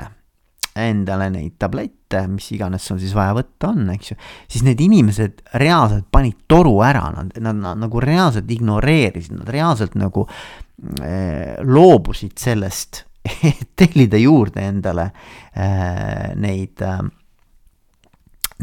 endale 0.75 1.29
neid 1.31 1.55
tablette, 1.59 2.25
mis 2.31 2.49
iganes 2.55 2.83
sul 2.89 2.99
siis 3.03 3.15
vaja 3.15 3.35
võtta 3.37 3.71
on, 3.71 3.87
eks 3.95 4.13
ju, 4.13 4.19
siis 4.51 4.65
need 4.67 4.81
inimesed 4.83 5.43
reaalselt 5.63 6.09
panid 6.13 6.45
toru 6.51 6.77
ära, 6.87 7.07
nad, 7.15 7.35
nad, 7.39 7.61
nad 7.63 7.83
nagu 7.85 8.03
reaalselt 8.03 8.51
ignoreerisid, 8.51 9.37
nad 9.39 9.51
reaalselt 9.55 9.95
nagu 9.99 10.27
äh, 10.27 11.55
loobusid 11.63 12.39
sellest, 12.43 13.05
et 13.51 13.69
tellida 13.79 14.19
juurde 14.21 14.67
endale 14.67 15.11
äh, 15.55 16.33
neid 16.35 16.83
äh, 16.83 17.05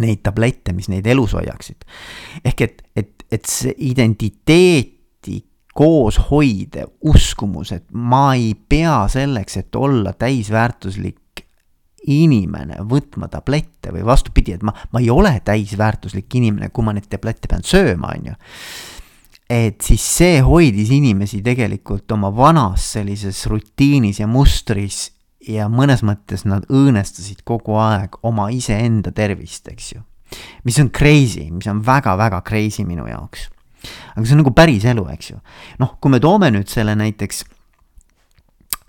neid 0.02 0.22
tablette, 0.24 0.74
mis 0.74 0.88
neid 0.92 1.08
elus 1.12 1.36
hoiaksid. 1.36 1.88
ehk 2.44 2.62
et, 2.68 2.84
et, 2.96 3.26
et 3.32 3.48
see 3.48 3.74
identiteeti 3.92 5.40
koos 5.76 6.18
hoidev 6.28 6.92
uskumus, 7.08 7.72
et 7.76 7.86
ma 7.96 8.34
ei 8.36 8.54
pea 8.56 9.06
selleks, 9.12 9.58
et 9.62 9.76
olla 9.76 10.14
täisväärtuslik 10.14 11.21
inimene 12.10 12.82
võtma 12.90 13.30
tablette 13.30 13.92
või 13.94 14.06
vastupidi, 14.06 14.56
et 14.56 14.64
ma, 14.66 14.74
ma 14.94 15.02
ei 15.02 15.10
ole 15.14 15.36
täisväärtuslik 15.46 16.34
inimene, 16.40 16.72
kui 16.74 16.86
ma 16.86 16.96
neid 16.96 17.10
tablette 17.12 17.50
pean 17.52 17.66
sööma, 17.66 18.16
on 18.16 18.32
ju. 18.32 18.36
et 19.52 19.82
siis 19.84 20.04
see 20.18 20.40
hoidis 20.42 20.90
inimesi 20.96 21.42
tegelikult 21.46 22.12
oma 22.16 22.32
vanas 22.34 22.88
sellises 22.96 23.46
rutiinis 23.52 24.22
ja 24.22 24.28
mustris 24.28 25.10
ja 25.48 25.68
mõnes 25.70 26.04
mõttes 26.06 26.46
nad 26.46 26.66
õõnestasid 26.70 27.44
kogu 27.46 27.78
aeg 27.82 28.18
oma 28.26 28.50
iseenda 28.54 29.12
tervist, 29.12 29.68
eks 29.70 29.94
ju. 29.94 30.04
mis 30.64 30.78
on 30.80 30.90
crazy, 30.90 31.50
mis 31.52 31.68
on 31.68 31.82
väga-väga 31.86 32.42
crazy 32.48 32.86
minu 32.86 33.08
jaoks. 33.08 33.50
aga 34.16 34.26
see 34.26 34.34
on 34.34 34.44
nagu 34.44 34.54
päris 34.58 34.86
elu, 34.86 35.06
eks 35.14 35.32
ju. 35.32 35.40
noh, 35.80 35.98
kui 36.02 36.12
me 36.12 36.20
toome 36.20 36.52
nüüd 36.52 36.70
selle 36.70 36.96
näiteks 36.96 37.44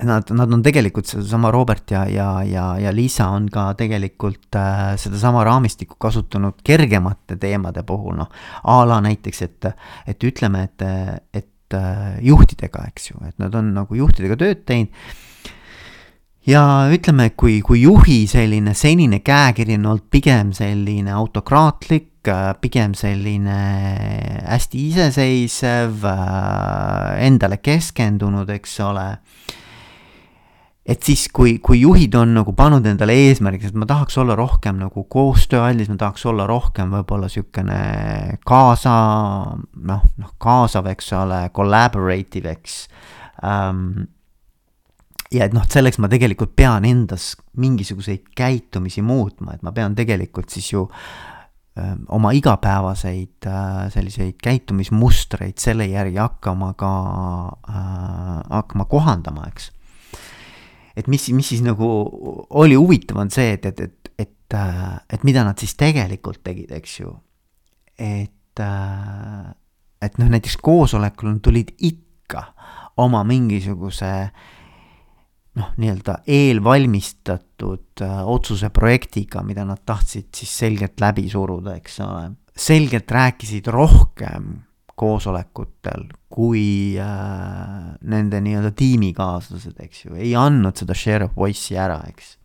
nad, 0.06 0.30
nad 0.36 0.52
on 0.52 0.62
tegelikult 0.64 1.08
sedasama 1.10 1.50
Robert 1.54 1.90
ja, 1.94 2.04
ja, 2.10 2.28
ja, 2.46 2.66
ja 2.80 2.92
Liisa 2.94 3.28
on 3.34 3.48
ka 3.52 3.70
tegelikult 3.78 4.58
äh, 4.58 4.92
sedasama 5.00 5.44
raamistikku 5.48 5.96
kasutanud 6.00 6.60
kergemate 6.64 7.36
teemade 7.40 7.84
puhul, 7.86 8.16
noh. 8.20 8.30
a 8.64 8.78
la 8.88 9.00
näiteks, 9.04 9.42
et, 9.48 9.72
et 10.06 10.28
ütleme, 10.28 10.68
et, 10.68 10.86
et 11.34 11.76
äh, 11.78 12.16
juhtidega, 12.24 12.86
eks 12.92 13.12
ju, 13.12 13.20
et 13.28 13.38
nad 13.42 13.54
on 13.58 13.74
nagu 13.76 13.98
juhtidega 13.98 14.38
tööd 14.40 14.64
teinud 14.68 14.90
ja 16.46 16.62
ütleme, 16.92 17.30
kui, 17.38 17.60
kui 17.64 17.82
juhi 17.84 18.24
selline 18.30 18.74
senine 18.78 19.22
käekiri 19.24 19.76
on 19.78 19.92
olnud 19.92 20.08
pigem 20.10 20.52
selline 20.56 21.14
autokraatlik, 21.14 22.26
äh, 22.28 22.52
pigem 22.60 22.96
selline 22.98 23.58
hästi 24.46 24.86
iseseisev, 24.90 26.02
äh, 26.08 27.26
endale 27.28 27.60
keskendunud, 27.62 28.50
eks 28.58 28.78
ole 28.82 29.06
et 30.82 31.02
siis, 31.06 31.28
kui, 31.30 31.56
kui 31.62 31.82
juhid 31.84 32.14
on 32.18 32.32
nagu 32.34 32.54
pannud 32.58 32.86
endale 32.90 33.14
eesmärgiks, 33.28 33.70
et 33.70 33.78
ma 33.78 33.86
tahaks 33.86 34.16
olla 34.18 34.34
rohkem 34.38 34.80
nagu 34.80 35.04
koostööaldis, 35.10 35.90
ma 35.92 35.98
tahaks 36.00 36.24
olla 36.26 36.46
rohkem 36.50 36.90
võib-olla 36.96 37.28
sihukene 37.30 37.82
kaasa, 38.48 38.94
noh, 39.90 40.08
noh, 40.18 40.32
kaasav, 40.42 40.88
eks 40.90 41.12
ole, 41.20 41.44
collaborative, 41.54 42.56
eks 42.58 42.80
ähm,. 43.46 44.08
ja 45.32 45.46
et 45.46 45.54
noh, 45.54 45.68
selleks 45.70 46.00
ma 46.02 46.10
tegelikult 46.10 46.56
pean 46.58 46.84
endas 46.84 47.32
mingisuguseid 47.62 48.32
käitumisi 48.36 49.04
muutma, 49.06 49.54
et 49.54 49.62
ma 49.62 49.70
pean 49.76 49.94
tegelikult 49.94 50.50
siis 50.50 50.66
ju 50.72 50.82
öö, 50.82 51.92
oma 52.12 52.34
igapäevaseid 52.36 53.46
äh, 53.46 53.86
selliseid 53.94 54.34
käitumismustreid 54.42 55.62
selle 55.62 55.86
järgi 55.88 56.18
hakkama 56.18 56.72
ka 56.74 56.90
äh,, 57.70 58.42
hakkama 58.50 58.88
kohandama, 58.90 59.46
eks 59.54 59.70
et 60.96 61.08
mis, 61.08 61.28
mis 61.32 61.48
siis 61.54 61.62
nagu 61.64 61.88
oli 62.62 62.76
huvitav, 62.78 63.20
on 63.22 63.32
see, 63.32 63.54
et, 63.56 63.66
et, 63.66 63.80
et, 63.80 64.12
et, 64.26 64.56
äh, 64.56 64.96
et 65.12 65.26
mida 65.26 65.44
nad 65.46 65.58
siis 65.58 65.74
tegelikult 65.80 66.42
tegid, 66.44 66.72
eks 66.76 67.00
ju. 67.00 67.12
et, 67.98 68.60
äh, 68.60 69.52
et 70.02 70.18
noh, 70.18 70.32
näiteks 70.32 70.58
koosolekul 70.62 71.30
nad 71.30 71.44
tulid 71.44 71.74
ikka 71.78 72.46
oma 73.02 73.22
mingisuguse 73.24 74.10
noh, 75.58 75.70
nii-öelda 75.76 76.18
eelvalmistatud 76.26 78.02
äh, 78.04 78.20
otsuse 78.28 78.72
projektiga, 78.74 79.44
mida 79.46 79.64
nad 79.68 79.82
tahtsid 79.86 80.32
siis 80.36 80.52
selgelt 80.64 81.00
läbi 81.00 81.28
suruda, 81.32 81.76
eks 81.80 82.00
ole. 82.04 82.30
selgelt 82.56 83.10
rääkisid 83.10 83.68
rohkem 83.72 84.52
koosolekutel 84.98 86.06
kui 86.32 86.96
äh, 87.00 87.96
nende 88.08 88.40
nii-öelda 88.44 88.72
tiimikaaslased, 88.76 89.76
eks 89.84 90.06
ju, 90.06 90.16
ei 90.16 90.32
andnud 90.38 90.78
seda 90.80 90.96
share 90.96 91.28
of 91.28 91.36
voice'i 91.36 91.78
ära, 91.80 92.00
eks. 92.08 92.36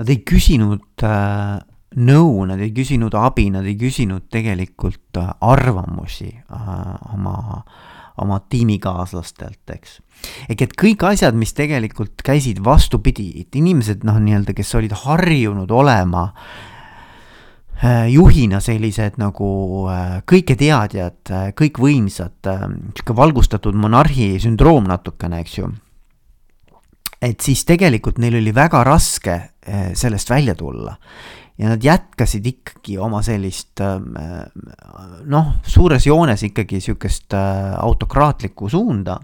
Nad 0.00 0.10
ei 0.10 0.22
küsinud 0.26 1.04
äh, 1.06 1.60
nõu, 2.00 2.44
nad 2.48 2.62
ei 2.62 2.72
küsinud 2.74 3.14
abi, 3.18 3.48
nad 3.54 3.66
ei 3.68 3.76
küsinud 3.78 4.28
tegelikult 4.32 5.20
äh, 5.20 5.30
arvamusi 5.44 6.30
äh, 6.32 6.80
oma, 7.14 7.62
oma 8.22 8.40
tiimikaaslastelt, 8.50 9.62
eks. 9.76 10.00
ehk 10.48 10.66
et 10.66 10.74
kõik 10.78 11.06
asjad, 11.10 11.38
mis 11.38 11.54
tegelikult 11.56 12.24
käisid 12.26 12.62
vastupidi, 12.64 13.30
et 13.44 13.60
inimesed 13.60 14.06
noh, 14.08 14.18
nii-öelda, 14.22 14.56
kes 14.56 14.74
olid 14.80 14.96
harjunud 15.04 15.70
olema 15.70 16.30
äh, 16.30 16.69
juhina 18.12 18.58
sellised 18.60 19.16
nagu 19.16 19.50
kõiketeadjad, 20.28 21.32
kõikvõimsad, 21.56 22.50
sihuke 22.92 23.16
valgustatud 23.16 23.78
monarhi 23.78 24.34
sündroom 24.42 24.90
natukene, 24.90 25.40
eks 25.40 25.58
ju 25.62 25.70
et 27.20 27.40
siis 27.44 27.64
tegelikult 27.68 28.20
neil 28.20 28.38
oli 28.38 28.52
väga 28.56 28.82
raske 28.84 29.36
sellest 29.96 30.30
välja 30.32 30.54
tulla 30.56 30.94
ja 31.60 31.68
nad 31.68 31.84
jätkasid 31.84 32.46
ikkagi 32.46 32.96
oma 32.98 33.20
sellist 33.24 33.82
ähm, 33.84 34.14
noh, 35.28 35.52
suures 35.66 36.06
joones 36.08 36.42
ikkagi 36.48 36.80
sihukest 36.80 37.36
äh, 37.36 37.74
autokraatlikku 37.76 38.68
suunda. 38.72 39.18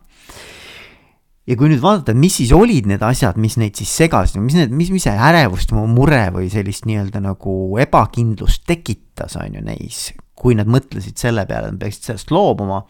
Ja 1.47 1.55
kui 1.59 1.71
nüüd 1.71 1.83
vaadata, 1.83 2.15
mis 2.19 2.41
siis 2.41 2.53
olid 2.55 2.88
need 2.91 3.03
asjad, 3.07 3.38
mis 3.41 3.57
neid 3.61 3.79
siis 3.79 3.93
segasid, 4.03 4.41
mis 4.43 4.57
need, 4.59 4.75
mis, 4.75 4.91
mis 4.95 5.07
see 5.07 5.15
ärevust, 5.29 5.75
mure 5.76 6.25
või 6.35 6.50
sellist 6.53 6.88
nii-öelda 6.91 7.23
nagu 7.23 7.55
ebakindlust 7.83 8.67
tekitas, 8.67 9.38
on 9.38 9.59
ju 9.59 9.62
neis, 9.67 10.09
kui 10.37 10.57
nad 10.59 10.69
mõtlesid 10.71 11.19
selle 11.21 11.47
peale, 11.49 11.71
et 11.71 11.76
nad 11.76 11.85
peaksid 11.85 12.11
sellest 12.11 12.35
loobuma, 12.35 12.83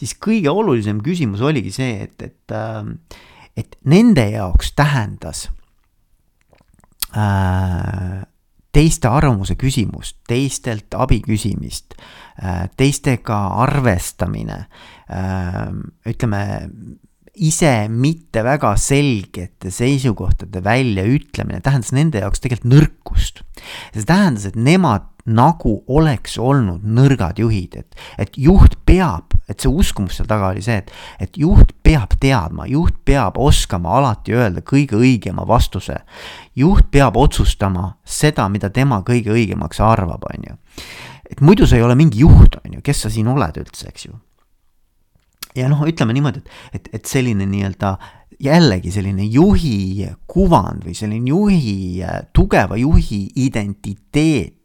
siis 0.00 0.16
kõige 0.16 0.52
olulisem 0.52 1.02
küsimus 1.04 1.44
oligi 1.44 1.74
see, 1.76 2.08
et, 2.08 2.16
et, 2.24 2.56
ähm, 2.56 2.96
et 3.58 3.76
nende 3.84 4.24
jaoks 4.32 4.72
tähendas 4.78 5.44
äh, 7.12 8.24
teiste 8.72 9.10
arvamuse 9.10 9.58
küsimust, 9.60 10.16
teistelt 10.30 10.94
abi 10.96 11.20
küsimist, 11.26 11.98
äh, 12.40 12.64
teistega 12.80 13.42
arvestamine, 13.66 14.64
äh, 15.12 15.68
ütleme, 16.08 16.42
ise 17.40 17.88
mitte 17.88 18.42
väga 18.44 18.74
selgete 18.76 19.72
seisukohtade 19.72 20.60
väljaütlemine 20.64 21.62
tähendas 21.64 21.94
nende 21.96 22.20
jaoks 22.20 22.42
tegelikult 22.44 22.72
nõrkust. 22.72 23.40
see 23.94 24.04
tähendas, 24.04 24.46
et 24.50 24.56
nemad 24.56 25.08
nagu 25.28 25.80
oleks 25.88 26.38
olnud 26.40 26.84
nõrgad 26.84 27.40
juhid, 27.40 27.76
et, 27.80 27.98
et 28.18 28.38
juht 28.40 28.76
peab, 28.88 29.34
et 29.48 29.60
see 29.60 29.70
uskumus 29.70 30.18
seal 30.18 30.28
taga 30.30 30.50
oli 30.52 30.62
see, 30.64 30.78
et, 30.80 30.90
et 31.20 31.38
juht 31.40 31.74
peab 31.84 32.16
teadma, 32.22 32.66
juht 32.70 32.96
peab 33.04 33.38
oskama 33.40 33.98
alati 33.98 34.34
öelda 34.36 34.64
kõige 34.66 34.98
õigema 35.00 35.46
vastuse. 35.48 36.00
juht 36.56 36.90
peab 36.90 37.16
otsustama 37.16 37.94
seda, 38.04 38.48
mida 38.48 38.70
tema 38.70 39.02
kõige 39.06 39.32
õigemaks 39.34 39.80
arvab, 39.84 40.24
on 40.32 40.50
ju. 40.50 40.56
et 41.30 41.40
muidu 41.40 41.66
sa 41.66 41.76
ei 41.76 41.82
ole 41.86 41.94
mingi 41.94 42.24
juht, 42.24 42.56
on 42.64 42.78
ju, 42.78 42.82
kes 42.82 43.06
sa 43.06 43.10
siin 43.12 43.28
oled 43.28 43.60
üldse, 43.60 43.88
eks 43.88 44.08
ju. 44.08 44.16
Ja 45.56 45.68
noh, 45.70 45.82
ütleme 45.88 46.14
niimoodi, 46.16 46.42
et, 46.42 46.80
et, 46.80 46.90
et 47.00 47.10
selline 47.10 47.46
nii-öelda 47.48 47.96
jällegi 48.40 48.92
selline 48.94 49.26
juhi 49.28 50.06
kuvand 50.30 50.86
või 50.86 50.94
selline 50.96 51.28
juhi, 51.28 52.00
tugeva 52.32 52.78
juhi 52.80 53.26
identiteet 53.44 54.56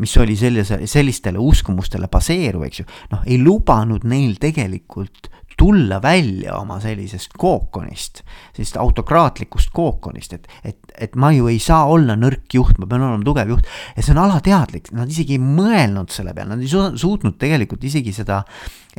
mis 0.00 0.16
oli 0.16 0.36
sellise, 0.36 0.80
sellistele 0.88 1.38
uskumustele 1.38 2.08
baseeruv, 2.08 2.64
eks 2.64 2.80
ju, 2.80 2.86
noh, 3.12 3.20
ei 3.28 3.36
lubanud 3.40 4.06
neil 4.08 4.38
tegelikult 4.40 5.28
tulla 5.60 5.98
välja 6.02 6.56
oma 6.56 6.78
sellisest 6.80 7.34
kookonist, 7.38 8.22
sellisest 8.54 8.78
autokraatlikust 8.80 9.72
kookonist, 9.76 10.32
et, 10.38 10.48
et, 10.64 10.78
et 11.08 11.16
ma 11.20 11.32
ju 11.36 11.50
ei 11.52 11.58
saa 11.60 11.84
olla 11.92 12.16
nõrk 12.16 12.56
juht, 12.56 12.78
ma 12.80 12.88
pean 12.88 13.04
olema 13.04 13.26
tugev 13.26 13.52
juht. 13.52 13.68
ja 13.96 14.04
see 14.04 14.14
on 14.14 14.22
alateadlik, 14.22 14.88
nad 14.96 15.10
isegi 15.12 15.36
ei 15.36 15.42
mõelnud 15.42 16.12
selle 16.14 16.32
peale, 16.36 16.54
nad 16.54 16.64
ei 16.64 17.00
suutnud 17.02 17.36
tegelikult 17.40 17.84
isegi 17.84 18.14
seda 18.16 18.40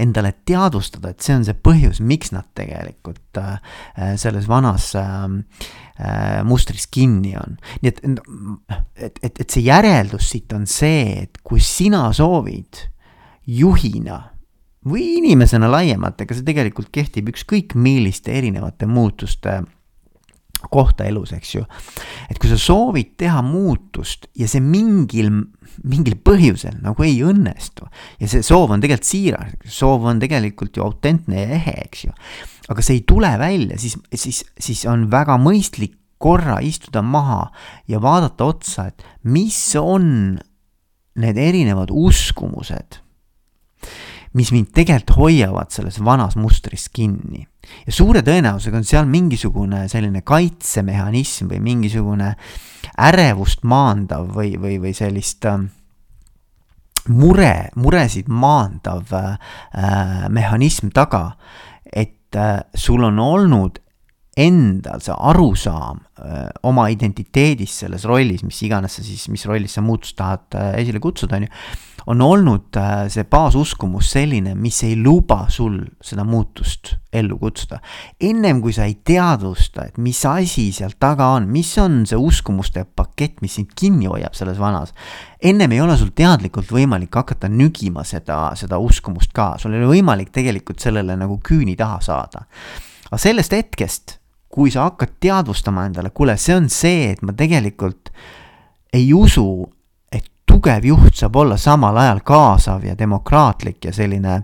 endale 0.02 0.36
teadvustada, 0.48 1.12
et 1.12 1.26
see 1.26 1.36
on 1.40 1.48
see 1.48 1.58
põhjus, 1.58 2.02
miks 2.06 2.30
nad 2.36 2.46
tegelikult 2.58 3.42
äh, 3.42 3.58
selles 4.22 4.46
vanas 4.50 4.92
äh, 5.00 5.26
äh, 5.98 6.44
mustris 6.48 6.86
kinni 6.94 7.34
on. 7.42 7.58
nii 7.82 7.90
et, 7.92 8.04
et, 9.02 9.18
et, 9.18 9.42
et 9.46 9.48
see 9.50 9.66
järeldus 9.66 10.30
siit 10.30 10.54
on 10.54 10.70
see, 10.70 11.26
et 11.26 11.42
kui 11.44 11.64
sina 11.64 12.06
soovid 12.16 12.86
juhina 13.50 14.22
või 14.88 15.18
inimesena 15.20 15.70
laiemalt, 15.72 16.24
ega 16.24 16.36
see 16.36 16.48
tegelikult 16.48 16.90
kehtib 16.94 17.30
ükskõik 17.34 17.76
milliste 17.78 18.34
erinevate 18.34 18.90
muutuste 18.90 19.62
kohta 20.70 21.08
elus, 21.10 21.32
eks 21.34 21.56
ju. 21.56 21.64
et 22.30 22.38
kui 22.40 22.50
sa 22.52 22.58
soovid 22.60 23.16
teha 23.18 23.42
muutust 23.46 24.28
ja 24.38 24.46
see 24.50 24.62
mingil, 24.62 25.32
mingil 25.82 26.18
põhjusel 26.22 26.78
nagu 26.84 27.06
ei 27.06 27.18
õnnestu 27.26 27.88
ja 28.22 28.30
see 28.30 28.46
soov 28.46 28.76
on 28.76 28.84
tegelikult 28.84 29.10
siiras, 29.10 29.56
soov 29.66 30.06
on 30.12 30.22
tegelikult 30.22 30.78
ju 30.78 30.86
autentne 30.86 31.42
ja 31.42 31.58
ehe, 31.58 31.76
eks 31.88 32.06
ju. 32.06 32.14
aga 32.70 32.86
see 32.86 33.00
ei 33.00 33.06
tule 33.10 33.32
välja, 33.42 33.80
siis, 33.82 33.98
siis, 34.14 34.44
siis 34.58 34.86
on 34.90 35.10
väga 35.12 35.40
mõistlik 35.42 35.98
korra 36.22 36.60
istuda 36.62 37.02
maha 37.02 37.48
ja 37.90 38.02
vaadata 38.02 38.52
otsa, 38.54 38.92
et 38.92 39.02
mis 39.26 39.58
on 39.80 40.38
need 41.18 41.38
erinevad 41.42 41.90
uskumused 41.90 43.01
mis 44.34 44.52
mind 44.56 44.72
tegelikult 44.76 45.18
hoiavad 45.18 45.72
selles 45.74 46.00
vanas 46.04 46.38
mustris 46.40 46.88
kinni. 46.94 47.48
ja 47.86 47.94
suure 47.94 48.22
tõenäosusega 48.26 48.80
on 48.80 48.88
seal 48.88 49.06
mingisugune 49.06 49.84
selline 49.92 50.24
kaitsemehhanism 50.26 51.52
või 51.52 51.60
mingisugune 51.62 52.36
ärevust 52.98 53.64
maandav 53.64 54.32
või, 54.36 54.56
või, 54.58 54.80
või 54.82 54.96
sellist 54.98 55.46
äh, 55.46 55.60
mure, 57.10 57.70
muresid 57.76 58.30
maandav 58.30 59.14
äh, 59.14 59.38
mehhanism 60.30 60.90
taga, 60.94 61.32
et 61.86 62.36
äh, 62.36 62.60
sul 62.76 63.04
on 63.08 63.20
olnud 63.20 63.82
endal 64.40 65.02
see 65.04 65.12
arusaam 65.12 65.98
öö, 66.24 66.46
oma 66.64 66.86
identiteedist 66.94 67.84
selles 67.84 68.06
rollis, 68.08 68.46
mis 68.48 68.62
iganes 68.64 68.96
sa 68.96 69.04
siis, 69.04 69.26
mis 69.28 69.44
rollis 69.46 69.76
sa 69.76 69.84
muutust 69.84 70.16
tahad 70.16 70.56
öö, 70.56 70.70
esile 70.80 71.02
kutsuda, 71.04 71.36
on 71.36 71.48
ju 71.48 71.52
on 72.08 72.22
olnud 72.22 72.78
äh, 72.78 73.06
see 73.12 73.26
baasuskumus 73.30 74.12
selline, 74.16 74.56
mis 74.56 74.82
ei 74.88 74.96
luba 74.98 75.46
sul 75.50 75.78
seda 76.02 76.24
muutust 76.28 76.96
ellu 77.14 77.38
kutsuda. 77.38 77.80
ennem 78.22 78.62
kui 78.62 78.74
sa 78.74 78.86
ei 78.90 78.98
teadvusta, 79.06 79.86
et 79.90 79.98
mis 80.02 80.22
asi 80.26 80.70
seal 80.76 80.96
taga 81.00 81.32
on, 81.36 81.50
mis 81.52 81.72
on 81.82 82.02
see 82.10 82.18
uskumuste 82.18 82.86
pakett, 82.96 83.42
mis 83.42 83.58
sind 83.60 83.74
kinni 83.78 84.10
hoiab 84.10 84.38
selles 84.38 84.60
vanas. 84.60 84.94
ennem 85.42 85.72
ei 85.72 85.82
ole 85.82 85.98
sul 85.98 86.14
teadlikult 86.16 86.72
võimalik 86.72 87.16
hakata 87.16 87.50
nügima 87.50 88.06
seda, 88.08 88.52
seda 88.56 88.80
uskumust 88.82 89.34
ka, 89.36 89.56
sul 89.62 89.76
ei 89.76 89.84
ole 89.84 89.98
võimalik 89.98 90.32
tegelikult 90.34 90.80
sellele 90.80 91.18
nagu 91.20 91.40
küüni 91.44 91.78
taha 91.78 92.00
saada. 92.02 92.46
aga 93.12 93.22
sellest 93.22 93.54
hetkest, 93.54 94.18
kui 94.52 94.72
sa 94.72 94.90
hakkad 94.90 95.20
teadvustama 95.20 95.86
endale, 95.88 96.10
kuule, 96.10 96.38
see 96.38 96.56
on 96.56 96.70
see, 96.70 97.12
et 97.14 97.22
ma 97.22 97.36
tegelikult 97.38 98.12
ei 98.94 99.14
usu 99.16 99.46
tugev 100.62 100.86
juht 100.86 101.18
saab 101.18 101.36
olla 101.42 101.58
samal 101.58 101.98
ajal 101.98 102.20
kaasav 102.22 102.86
ja 102.86 102.94
demokraatlik 102.98 103.86
ja 103.86 103.94
selline 103.94 104.42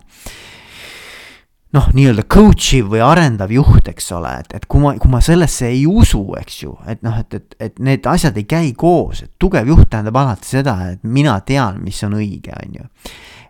noh, 1.76 1.90
nii-öelda 1.94 2.24
coach 2.32 2.72
iv 2.74 2.88
või 2.94 3.02
arendav 3.04 3.52
juht, 3.52 3.86
eks 3.92 4.10
ole, 4.16 4.32
et, 4.40 4.54
et 4.56 4.66
kui 4.66 4.80
ma, 4.82 4.94
kui 4.98 5.10
ma 5.12 5.20
sellesse 5.22 5.68
ei 5.68 5.84
usu, 5.86 6.22
eks 6.40 6.62
ju, 6.62 6.72
et 6.88 7.04
noh, 7.06 7.18
et, 7.20 7.34
et, 7.36 7.56
et 7.60 7.78
need 7.84 8.08
asjad 8.08 8.36
ei 8.40 8.48
käi 8.48 8.72
koos, 8.72 9.22
et 9.22 9.32
tugev 9.38 9.68
juht 9.68 9.90
tähendab 9.92 10.16
alati 10.16 10.48
seda, 10.48 10.74
et 10.94 11.04
mina 11.04 11.36
tean, 11.46 11.78
mis 11.84 12.00
on 12.08 12.16
õige, 12.18 12.56
on 12.56 12.80
ju 12.80 12.88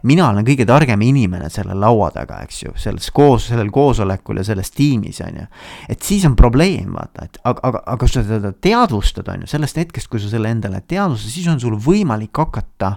mina 0.02 0.28
olen 0.30 0.46
kõige 0.46 0.66
targem 0.68 1.02
inimene 1.02 1.50
selle 1.50 1.74
laua 1.78 2.11
taga, 2.14 2.40
eks 2.46 2.62
ju, 2.62 2.72
selles 2.78 3.11
koos, 3.14 3.48
sellel 3.50 3.70
koosolekul 3.74 4.40
ja 4.40 4.46
selles 4.46 4.70
tiimis, 4.74 5.20
on 5.26 5.40
ju. 5.40 5.46
et 5.88 6.02
siis 6.02 6.24
on 6.28 6.37
probleem, 6.38 6.92
vaata, 6.94 7.26
et 7.26 7.40
aga, 7.42 7.61
aga, 7.62 7.82
aga 7.84 7.98
kui 8.04 8.14
sa 8.14 8.24
seda 8.26 8.52
teadvustad, 8.52 9.28
on 9.32 9.44
ju, 9.44 9.50
sellest 9.50 9.82
hetkest, 9.82 10.11
kui 10.11 10.22
sa 10.22 10.30
selle 10.32 10.52
endale 10.54 10.82
teadvustad, 10.87 11.34
siis 11.34 11.50
on 11.50 11.61
sul 11.61 11.78
võimalik 11.82 12.44
hakata 12.44 12.96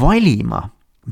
valima 0.00 0.62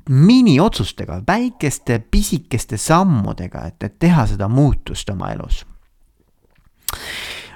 miniotsustega, 0.09 1.20
väikeste 1.28 1.98
pisikeste 2.11 2.78
sammudega, 2.81 3.66
et, 3.68 3.83
et 3.85 3.98
teha 4.00 4.24
seda 4.31 4.48
muutust 4.48 5.11
oma 5.12 5.33
elus 5.35 5.64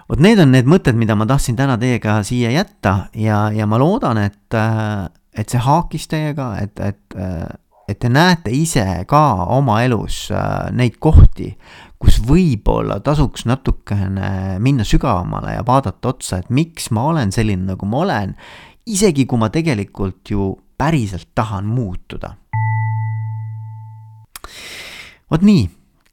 vot 0.06 0.22
need 0.22 0.40
on 0.42 0.52
need 0.54 0.68
mõtted, 0.70 0.96
mida 0.98 1.16
ma 1.18 1.26
tahtsin 1.28 1.56
täna 1.58 1.76
teiega 1.80 2.20
siia 2.26 2.52
jätta 2.54 3.08
ja, 3.18 3.46
ja 3.54 3.66
ma 3.68 3.78
loodan, 3.82 4.20
et, 4.22 4.58
et 5.36 5.52
see 5.52 5.60
haakis 5.60 6.08
teiega, 6.10 6.50
et, 6.62 6.80
et, 6.80 7.16
et 7.88 7.98
te 8.00 8.10
näete 8.10 8.52
ise 8.54 8.84
ka 9.08 9.22
oma 9.56 9.82
elus 9.84 10.26
äh, 10.34 10.70
neid 10.76 10.98
kohti, 11.02 11.52
kus 12.00 12.18
võib-olla 12.24 12.98
tasuks 13.04 13.46
natukene 13.48 14.58
minna 14.62 14.84
sügavamale 14.84 15.56
ja 15.56 15.64
vaadata 15.66 16.12
otsa, 16.12 16.40
et 16.40 16.50
miks 16.50 16.90
ma 16.94 17.08
olen 17.12 17.32
selline, 17.32 17.68
nagu 17.72 17.88
ma 17.88 18.02
olen, 18.04 18.34
isegi 18.86 19.26
kui 19.26 19.40
ma 19.40 19.50
tegelikult 19.52 20.32
ju 20.32 20.52
päriselt 20.78 21.32
tahan 21.34 21.68
muutuda. 21.68 22.34
vot 25.26 25.42
nii 25.42 25.64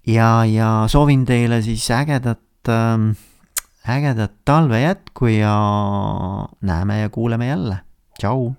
ja, 0.09 0.41
ja 0.49 0.69
soovin 0.89 1.21
teile 1.25 1.62
siis 1.62 1.86
ägedat 1.93 2.69
äh, 2.71 3.13
ägedat 3.83 4.31
talve 4.45 4.81
jätku 4.81 5.27
ja 5.27 5.55
näeme 6.62 6.99
ja 6.99 7.09
kuuleme 7.09 7.47
jälle 7.47 7.77
tšau. 8.19 8.53